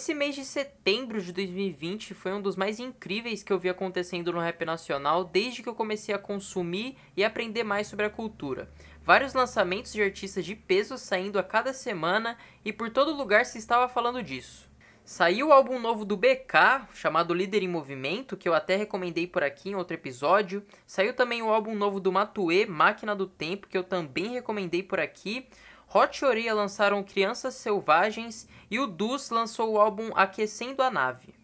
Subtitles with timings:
[0.00, 4.32] Esse mês de setembro de 2020 foi um dos mais incríveis que eu vi acontecendo
[4.32, 8.70] no rap nacional desde que eu comecei a consumir e aprender mais sobre a cultura.
[9.04, 13.58] Vários lançamentos de artistas de peso saindo a cada semana e por todo lugar se
[13.58, 14.70] estava falando disso.
[15.04, 19.42] Saiu o álbum novo do BK, chamado Líder em Movimento, que eu até recomendei por
[19.42, 20.64] aqui em outro episódio.
[20.86, 24.98] Saiu também o álbum novo do Matue, Máquina do Tempo, que eu também recomendei por
[24.98, 25.46] aqui.
[25.92, 31.34] Hot Oreia lançaram Crianças Selvagens e o Dus lançou o álbum Aquecendo a Nave.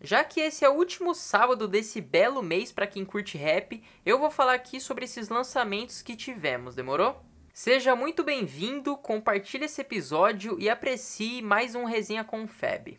[0.00, 4.18] Já que esse é o último sábado desse belo mês para quem curte rap, eu
[4.18, 7.22] vou falar aqui sobre esses lançamentos que tivemos, demorou?
[7.52, 12.98] Seja muito bem-vindo, compartilhe esse episódio e aprecie mais um Resenha com Feb.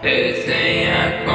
[0.00, 1.31] Resenha com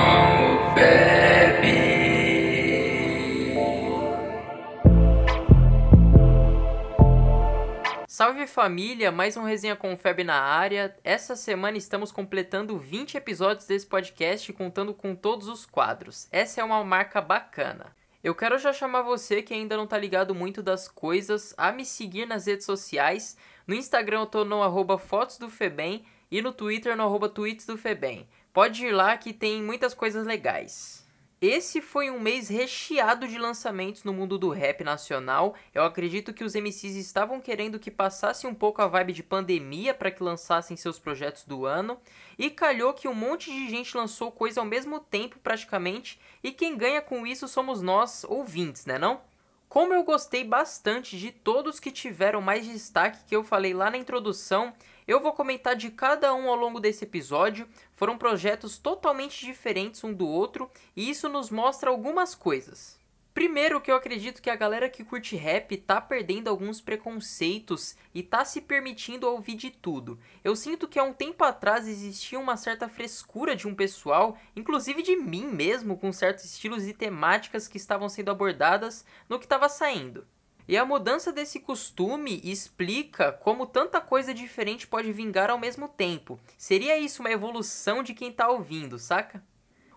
[8.18, 10.98] Salve família, mais um Resenha com Feb na área.
[11.04, 16.28] Essa semana estamos completando 20 episódios desse podcast, contando com todos os quadros.
[16.32, 17.96] Essa é uma marca bacana.
[18.24, 21.86] Eu quero já chamar você que ainda não tá ligado muito das coisas a me
[21.86, 23.38] seguir nas redes sociais.
[23.68, 27.68] No Instagram eu tô no arroba fotos do Febem e no Twitter no arroba tweets
[27.68, 28.28] do Febem.
[28.52, 31.07] Pode ir lá que tem muitas coisas legais.
[31.40, 35.54] Esse foi um mês recheado de lançamentos no mundo do rap nacional.
[35.72, 39.94] Eu acredito que os MCs estavam querendo que passasse um pouco a vibe de pandemia
[39.94, 42.00] para que lançassem seus projetos do ano.
[42.40, 46.20] E calhou que um monte de gente lançou coisa ao mesmo tempo, praticamente.
[46.44, 49.22] E quem ganha com isso somos nós, ouvintes, né não?
[49.70, 53.98] Como eu gostei bastante de todos que tiveram mais destaque que eu falei lá na
[53.98, 54.74] introdução,
[55.08, 57.68] eu vou comentar de cada um ao longo desse episódio.
[57.94, 63.00] Foram projetos totalmente diferentes um do outro e isso nos mostra algumas coisas.
[63.38, 68.24] Primeiro que eu acredito que a galera que curte rap tá perdendo alguns preconceitos e
[68.24, 70.20] tá se permitindo ouvir de tudo.
[70.44, 75.04] Eu sinto que há um tempo atrás existia uma certa frescura de um pessoal, inclusive
[75.04, 79.70] de mim mesmo, com certos estilos e temáticas que estavam sendo abordadas no que estava
[79.70, 80.26] saindo.
[80.68, 86.38] E a mudança desse costume explica como tanta coisa diferente pode vingar ao mesmo tempo.
[86.58, 89.42] Seria isso uma evolução de quem tá ouvindo, saca?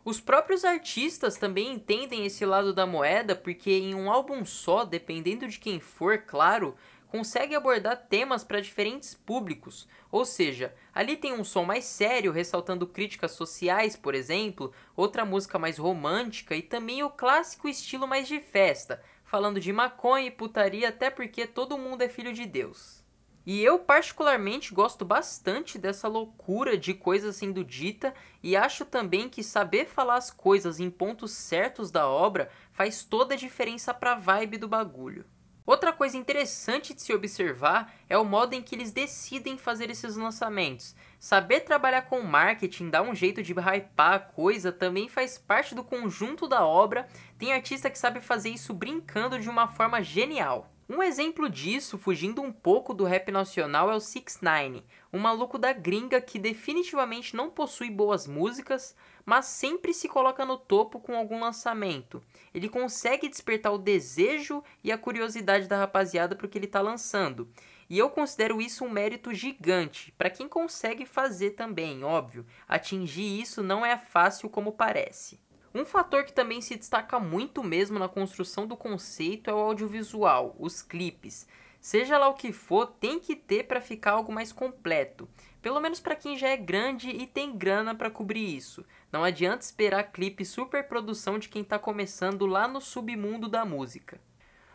[0.04, 5.48] Os próprios artistas também entendem esse lado da moeda, porque em um álbum só, dependendo
[5.48, 6.76] de quem for, claro,
[7.08, 9.88] consegue abordar temas para diferentes públicos.
[10.10, 15.58] Ou seja, ali tem um som mais sério, ressaltando críticas sociais, por exemplo, outra música
[15.58, 20.88] mais romântica e também o clássico estilo mais de festa, falando de maconha e putaria,
[20.88, 23.04] até porque todo mundo é filho de Deus.
[23.46, 29.44] E eu particularmente gosto bastante dessa loucura de coisas sendo dita e acho também que
[29.44, 34.18] saber falar as coisas em pontos certos da obra faz toda a diferença para a
[34.18, 35.24] vibe do bagulho.
[35.70, 40.16] Outra coisa interessante de se observar é o modo em que eles decidem fazer esses
[40.16, 40.96] lançamentos.
[41.20, 45.84] Saber trabalhar com marketing, dar um jeito de hypar a coisa, também faz parte do
[45.84, 47.06] conjunto da obra.
[47.38, 50.68] Tem artista que sabe fazer isso brincando de uma forma genial.
[50.92, 55.56] Um exemplo disso, fugindo um pouco do rap nacional, é o 6 9 um maluco
[55.56, 61.14] da gringa que definitivamente não possui boas músicas, mas sempre se coloca no topo com
[61.14, 62.20] algum lançamento.
[62.52, 67.48] Ele consegue despertar o desejo e a curiosidade da rapaziada porque ele está lançando.
[67.88, 72.44] E eu considero isso um mérito gigante para quem consegue fazer também, óbvio.
[72.66, 75.38] Atingir isso não é fácil como parece.
[75.72, 80.56] Um fator que também se destaca muito mesmo na construção do conceito é o audiovisual,
[80.58, 81.46] os clipes.
[81.80, 85.28] Seja lá o que for, tem que ter para ficar algo mais completo.
[85.62, 88.84] Pelo menos para quem já é grande e tem grana para cobrir isso.
[89.12, 94.20] Não adianta esperar clipe super produção de quem está começando lá no submundo da música.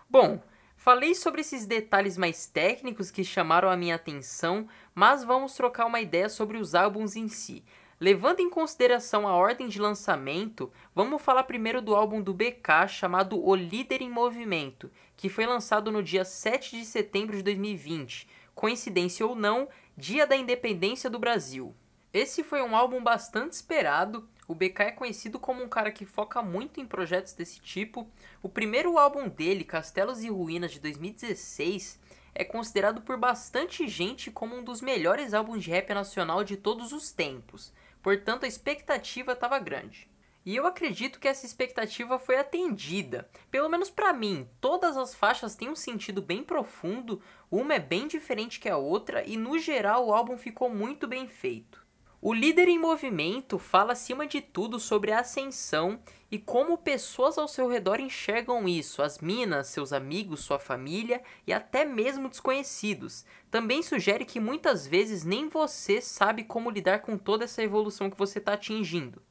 [0.09, 0.41] Bom,
[0.77, 5.99] falei sobre esses detalhes mais técnicos que chamaram a minha atenção, mas vamos trocar uma
[5.99, 7.63] ideia sobre os álbuns em si.
[8.05, 13.43] Levando em consideração a ordem de lançamento, vamos falar primeiro do álbum do BK chamado
[13.43, 19.25] O Líder em Movimento, que foi lançado no dia 7 de setembro de 2020, coincidência
[19.25, 19.67] ou não,
[19.97, 21.73] dia da independência do Brasil.
[22.13, 24.29] Esse foi um álbum bastante esperado.
[24.47, 28.07] O BK é conhecido como um cara que foca muito em projetos desse tipo.
[28.39, 31.99] O primeiro álbum dele, Castelos e Ruínas de 2016,
[32.35, 36.93] é considerado por bastante gente como um dos melhores álbuns de rap nacional de todos
[36.93, 37.73] os tempos
[38.05, 40.07] portanto a expectativa estava grande.
[40.45, 43.27] E eu acredito que essa expectativa foi atendida.
[43.49, 47.19] Pelo menos para mim, todas as faixas têm um sentido bem profundo,
[47.49, 51.27] uma é bem diferente que a outra e no geral o álbum ficou muito bem
[51.27, 51.83] feito.
[52.27, 55.99] O líder em movimento fala acima de tudo sobre a ascensão
[56.31, 61.53] e como pessoas ao seu redor enxergam isso, as minas, seus amigos, sua família e
[61.53, 63.23] até mesmo desconhecidos.
[63.51, 68.17] Também sugere que muitas vezes nem você sabe como lidar com toda essa evolução que
[68.17, 69.21] você está atingindo.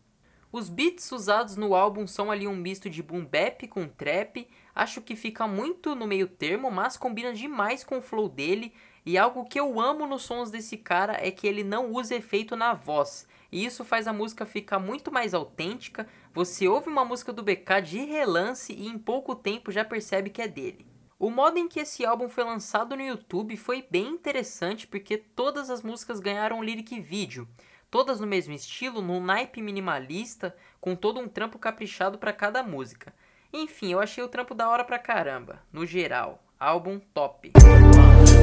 [0.53, 5.03] Os beats usados no álbum são ali um misto de boom bap com trap, acho
[5.03, 8.73] que fica muito no meio termo, mas combina demais com o flow dele,
[9.07, 12.57] e algo que eu amo nos sons desse cara é que ele não usa efeito
[12.57, 13.27] na voz.
[13.53, 16.09] E isso faz a música ficar muito mais autêntica.
[16.33, 20.41] Você ouve uma música do BK de relance e em pouco tempo já percebe que
[20.41, 20.87] é dele.
[21.19, 25.71] O modo em que esse álbum foi lançado no YouTube foi bem interessante porque todas
[25.71, 27.47] as músicas ganharam um lyric vídeo,
[27.91, 33.15] todas no mesmo estilo, num naipe minimalista, com todo um trampo caprichado para cada música.
[33.53, 36.43] Enfim, eu achei o trampo da hora pra caramba, no geral.
[36.59, 37.53] Álbum top.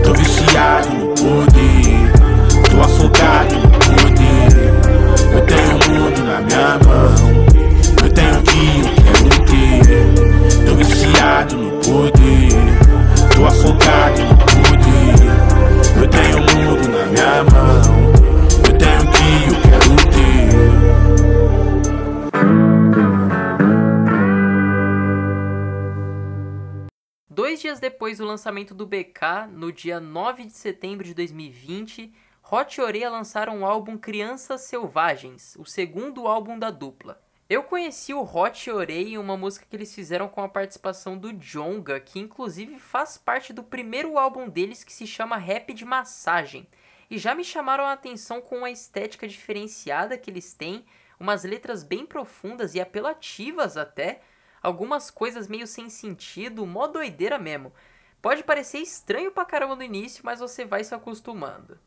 [0.03, 2.11] Tô viciado no poder,
[2.69, 4.51] tô afogado no poder.
[5.33, 7.15] Eu tenho o mundo na minha mão,
[8.03, 10.65] eu tenho o que eu quero ter.
[10.65, 12.51] Tô viciado no poder,
[13.35, 15.31] tô afogado no poder.
[16.01, 18.00] Eu tenho o mundo na minha mão,
[27.61, 32.11] dias depois do lançamento do BK, no dia 9 de setembro de 2020,
[32.51, 37.21] Hot Oreia lançaram o álbum Crianças Selvagens, o segundo álbum da dupla.
[37.47, 41.31] Eu conheci o Hot e em uma música que eles fizeram com a participação do
[41.33, 46.67] Jonga, que inclusive faz parte do primeiro álbum deles que se chama Rap de Massagem.
[47.11, 50.83] E já me chamaram a atenção com a estética diferenciada que eles têm,
[51.19, 54.21] umas letras bem profundas e apelativas até,
[54.61, 57.73] algumas coisas meio sem sentido, mó doideira mesmo.
[58.21, 61.79] Pode parecer estranho pra caramba no início, mas você vai se acostumando.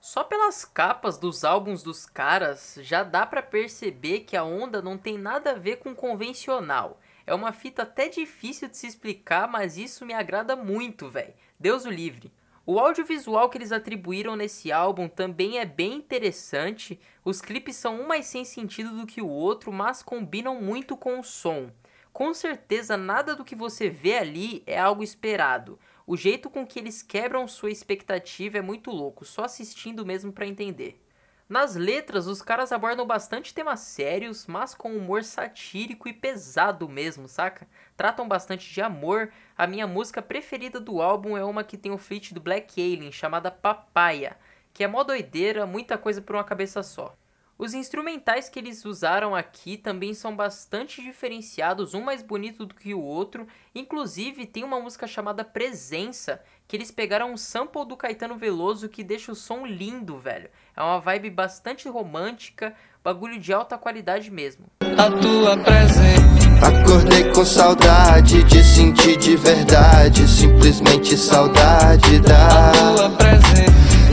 [0.00, 4.96] Só pelas capas dos álbuns dos caras já dá pra perceber que a onda não
[4.96, 7.00] tem nada a ver com convencional.
[7.26, 11.34] É uma fita até difícil de se explicar, mas isso me agrada muito, velho.
[11.58, 12.32] Deus o livre.
[12.64, 17.00] O audiovisual que eles atribuíram nesse álbum também é bem interessante.
[17.24, 21.18] Os clipes são um mais sem sentido do que o outro, mas combinam muito com
[21.18, 21.70] o som.
[22.12, 25.78] Com certeza nada do que você vê ali é algo esperado.
[26.06, 30.46] O jeito com que eles quebram sua expectativa é muito louco, só assistindo mesmo para
[30.46, 31.00] entender.
[31.48, 37.26] Nas letras, os caras abordam bastante temas sérios, mas com humor satírico e pesado mesmo,
[37.26, 37.66] saca?
[37.96, 39.32] Tratam bastante de amor.
[39.56, 43.10] A minha música preferida do álbum é uma que tem o feat do Black Alien,
[43.10, 44.36] chamada Papaya,
[44.74, 47.16] que é mó doideira, muita coisa por uma cabeça só.
[47.58, 52.94] Os instrumentais que eles usaram aqui também são bastante diferenciados, um mais bonito do que
[52.94, 53.48] o outro.
[53.74, 59.02] Inclusive, tem uma música chamada Presença, que eles pegaram um sample do Caetano Veloso que
[59.02, 60.48] deixa o som lindo, velho.
[60.76, 64.66] É uma vibe bastante romântica, bagulho de alta qualidade mesmo.
[64.80, 66.38] a tua presença.
[66.64, 72.72] Acordei com saudade de sentir de verdade, simplesmente saudade da.
[72.72, 73.27] tua presença.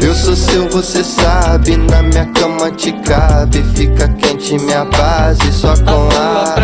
[0.02, 5.74] Eu sou seu, você sabe, na minha cama te cabe, fica quente minha base só
[5.76, 6.56] com ar.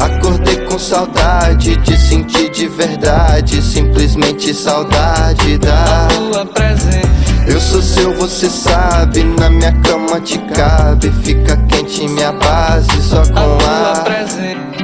[0.00, 6.08] Acordei com saudade de sentir de verdade, simplesmente saudade da.
[6.08, 7.14] tua presença.
[7.46, 13.20] Eu sou seu, você sabe, na minha cama te cabe, fica quente minha base só
[13.20, 14.83] a com ar.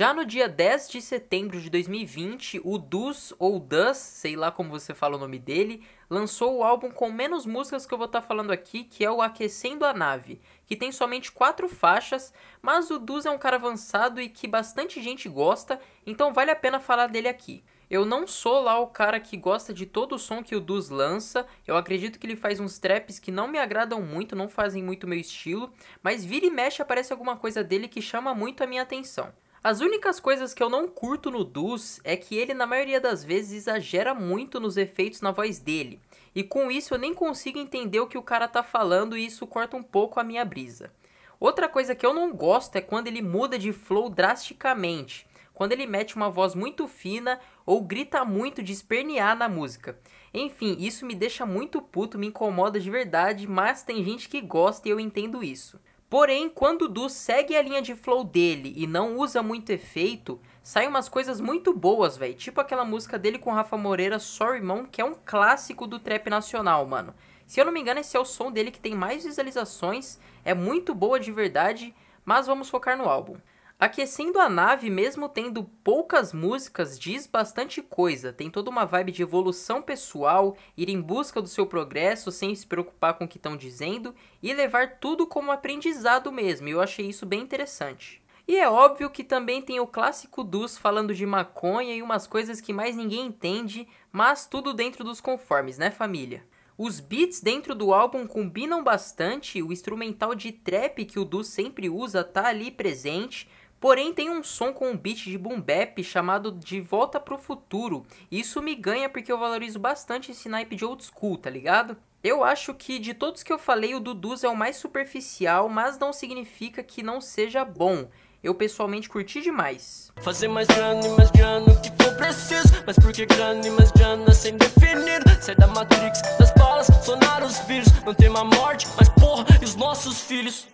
[0.00, 4.70] Já no dia 10 de setembro de 2020, o Dus ou Dus, sei lá como
[4.70, 8.22] você fala o nome dele, lançou o álbum com menos músicas que eu vou estar
[8.22, 12.98] falando aqui, que é o Aquecendo a Nave, que tem somente quatro faixas, mas o
[12.98, 17.08] Dus é um cara avançado e que bastante gente gosta, então vale a pena falar
[17.08, 17.62] dele aqui.
[17.90, 20.88] Eu não sou lá o cara que gosta de todo o som que o Dus
[20.88, 21.46] lança.
[21.66, 25.06] Eu acredito que ele faz uns traps que não me agradam muito, não fazem muito
[25.06, 25.70] meu estilo,
[26.02, 29.30] mas vira e mexe aparece alguma coisa dele que chama muito a minha atenção.
[29.62, 33.22] As únicas coisas que eu não curto no Dus é que ele, na maioria das
[33.22, 36.00] vezes, exagera muito nos efeitos na voz dele.
[36.34, 39.46] E com isso eu nem consigo entender o que o cara tá falando e isso
[39.46, 40.90] corta um pouco a minha brisa.
[41.38, 45.26] Outra coisa que eu não gosto é quando ele muda de flow drasticamente.
[45.52, 49.98] Quando ele mete uma voz muito fina ou grita muito de espernear na música.
[50.32, 54.88] Enfim, isso me deixa muito puto, me incomoda de verdade, mas tem gente que gosta
[54.88, 55.78] e eu entendo isso.
[56.10, 60.40] Porém, quando o Du segue a linha de flow dele e não usa muito efeito,
[60.60, 62.34] saem umas coisas muito boas, velho.
[62.34, 66.28] Tipo aquela música dele com Rafa Moreira, Sorry Mom, que é um clássico do trap
[66.28, 67.14] nacional, mano.
[67.46, 70.52] Se eu não me engano, esse é o som dele que tem mais visualizações, é
[70.52, 73.36] muito boa de verdade, mas vamos focar no álbum.
[73.80, 78.30] Aquecendo a nave, mesmo tendo poucas músicas, diz bastante coisa.
[78.30, 82.66] Tem toda uma vibe de evolução pessoal, ir em busca do seu progresso sem se
[82.66, 86.68] preocupar com o que estão dizendo e levar tudo como aprendizado mesmo.
[86.68, 88.20] Eu achei isso bem interessante.
[88.46, 92.60] E é óbvio que também tem o clássico Dus falando de maconha e umas coisas
[92.60, 96.44] que mais ninguém entende, mas tudo dentro dos conformes, né, família?
[96.82, 101.90] Os beats dentro do álbum combinam bastante, o instrumental de trap que o Dus sempre
[101.90, 103.46] usa tá ali presente,
[103.80, 108.04] Porém, tem um som com um beat de boom bap chamado De Volta pro Futuro.
[108.30, 111.96] Isso me ganha porque eu valorizo bastante esse naipe de old school, tá ligado?
[112.22, 115.98] Eu acho que de todos que eu falei, o Duduz é o mais superficial, mas
[115.98, 118.06] não significa que não seja bom.
[118.44, 120.12] Eu pessoalmente curti demais.
[120.20, 123.70] Fazer mais grana e mais grana o que for preciso Mas por que grana e
[123.70, 128.44] mais grana sem definir Sai da Matrix, das balas, sonar os vírus Não tem uma
[128.44, 130.66] morte, mas porra, e os nossos filhos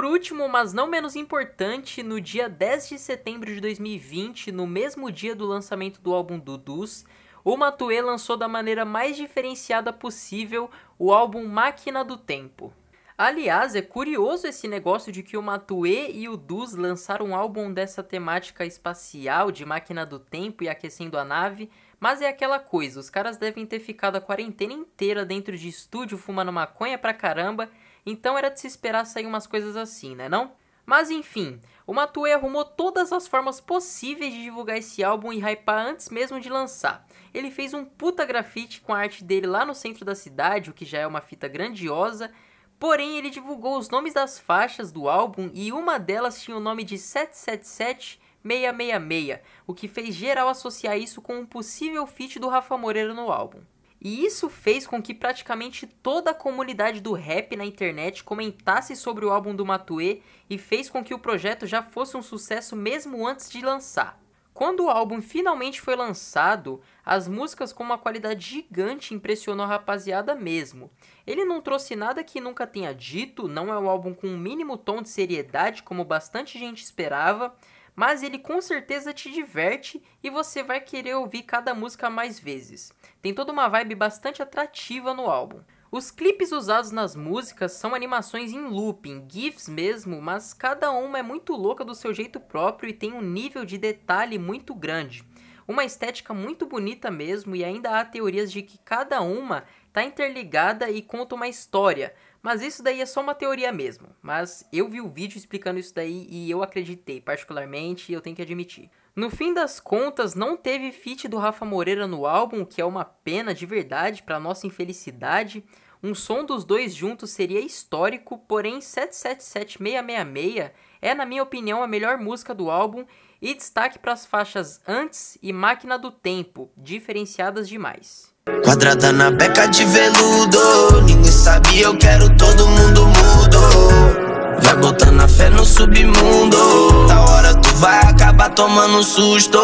[0.00, 5.12] Por último, mas não menos importante, no dia 10 de setembro de 2020, no mesmo
[5.12, 7.04] dia do lançamento do álbum Dudus,
[7.44, 12.72] o Matue lançou da maneira mais diferenciada possível o álbum Máquina do Tempo.
[13.18, 17.70] Aliás, é curioso esse negócio de que o Matue e o Dus lançaram um álbum
[17.70, 22.98] dessa temática espacial de máquina do tempo e aquecendo a nave, mas é aquela coisa,
[22.98, 27.68] os caras devem ter ficado a quarentena inteira dentro de estúdio fumando maconha pra caramba
[28.04, 30.52] então era de se esperar sair umas coisas assim, né não?
[30.86, 35.86] Mas enfim, o Matue arrumou todas as formas possíveis de divulgar esse álbum e hypar
[35.86, 37.06] antes mesmo de lançar.
[37.32, 40.74] Ele fez um puta grafite com a arte dele lá no centro da cidade, o
[40.74, 42.32] que já é uma fita grandiosa,
[42.78, 46.82] porém ele divulgou os nomes das faixas do álbum e uma delas tinha o nome
[46.82, 52.76] de 777 666, o que fez geral associar isso com um possível feat do Rafa
[52.76, 53.60] Moreira no álbum.
[54.00, 59.26] E isso fez com que praticamente toda a comunidade do rap na internet comentasse sobre
[59.26, 63.26] o álbum do Matue e fez com que o projeto já fosse um sucesso mesmo
[63.26, 64.18] antes de lançar.
[64.54, 70.34] Quando o álbum finalmente foi lançado, as músicas com uma qualidade gigante impressionou a rapaziada
[70.34, 70.90] mesmo.
[71.26, 74.76] Ele não trouxe nada que nunca tenha dito, não é um álbum com um mínimo
[74.76, 77.54] tom de seriedade como bastante gente esperava,
[77.94, 82.92] mas ele com certeza te diverte e você vai querer ouvir cada música mais vezes.
[83.20, 85.60] Tem toda uma vibe bastante atrativa no álbum.
[85.92, 91.22] Os clipes usados nas músicas são animações em looping, GIFs mesmo, mas cada uma é
[91.22, 95.24] muito louca do seu jeito próprio e tem um nível de detalhe muito grande.
[95.66, 100.88] Uma estética muito bonita mesmo, e ainda há teorias de que cada uma está interligada
[100.90, 104.08] e conta uma história, mas isso daí é só uma teoria mesmo.
[104.22, 108.36] Mas eu vi o vídeo explicando isso daí e eu acreditei, particularmente, e eu tenho
[108.36, 108.90] que admitir.
[109.14, 113.04] No fim das contas, não teve feat do Rafa Moreira no álbum, que é uma
[113.04, 115.64] pena de verdade para nossa infelicidade.
[116.02, 120.70] Um som dos dois juntos seria histórico, porém 777666
[121.02, 123.04] é, na minha opinião, a melhor música do álbum
[123.40, 128.29] e destaque para as faixas Antes e Máquina do Tempo, diferenciadas demais.
[128.46, 131.02] Quadrada na beca de veludo.
[131.02, 134.60] Ninguém sabe, eu quero todo mundo mudo.
[134.62, 137.06] Vai botando a fé no submundo.
[137.06, 139.58] Da hora tu vai acabar tomando susto.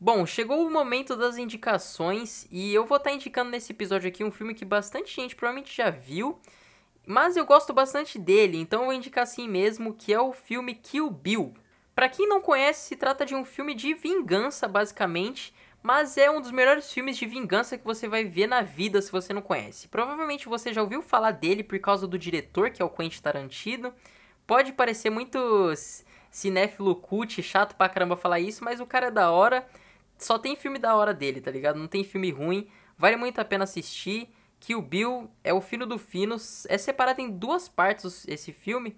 [0.00, 4.24] Bom, chegou o momento das indicações e eu vou estar tá indicando nesse episódio aqui
[4.24, 6.38] um filme que bastante gente provavelmente já viu,
[7.06, 10.74] mas eu gosto bastante dele, então eu vou indicar assim mesmo, que é o filme
[10.74, 11.54] Kill Bill.
[11.94, 16.40] Para quem não conhece, se trata de um filme de vingança, basicamente, mas é um
[16.40, 19.86] dos melhores filmes de vingança que você vai ver na vida se você não conhece.
[19.86, 23.94] Provavelmente você já ouviu falar dele por causa do diretor, que é o Quentin Tarantino.
[24.46, 25.72] Pode parecer muito
[26.30, 29.64] cinéfilo cult, chato pra caramba falar isso, mas o cara é da hora.
[30.18, 31.78] Só tem filme da hora dele, tá ligado?
[31.78, 32.68] Não tem filme ruim.
[32.98, 34.28] Vale muito a pena assistir.
[34.74, 36.36] O Bill é o fino do fino.
[36.68, 38.96] É separado em duas partes esse filme,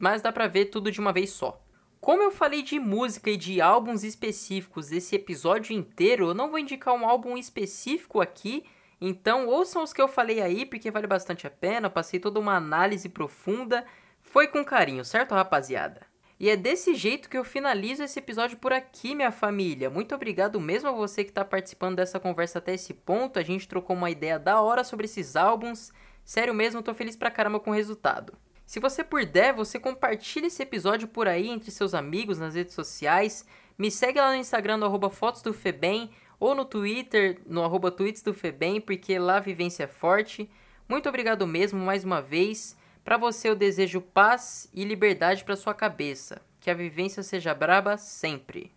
[0.00, 1.61] mas dá pra ver tudo de uma vez só.
[2.02, 6.58] Como eu falei de música e de álbuns específicos esse episódio inteiro, eu não vou
[6.58, 8.64] indicar um álbum específico aqui,
[9.00, 12.56] então ouçam os que eu falei aí, porque vale bastante a pena, passei toda uma
[12.56, 13.86] análise profunda,
[14.20, 16.04] foi com carinho, certo rapaziada?
[16.40, 19.88] E é desse jeito que eu finalizo esse episódio por aqui, minha família.
[19.88, 23.38] Muito obrigado mesmo a você que está participando dessa conversa até esse ponto.
[23.38, 25.92] A gente trocou uma ideia da hora sobre esses álbuns.
[26.24, 28.36] Sério mesmo, tô feliz pra caramba com o resultado.
[28.72, 33.46] Se você puder, você compartilha esse episódio por aí entre seus amigos nas redes sociais.
[33.76, 36.10] Me segue lá no Instagram no arroba fotos do Febem
[36.40, 40.48] ou no Twitter no arroba tweets do Febem, porque lá a vivência é forte.
[40.88, 42.74] Muito obrigado mesmo mais uma vez.
[43.04, 46.40] Para você eu desejo paz e liberdade para sua cabeça.
[46.58, 48.72] Que a vivência seja braba sempre.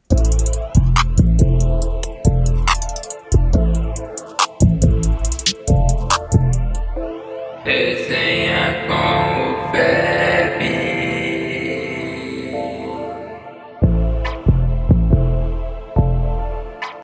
[7.65, 8.44] Hey,